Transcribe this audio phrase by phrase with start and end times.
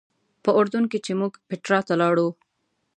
[0.43, 2.27] په اردن کې چې موږ پیټرا ته لاړو.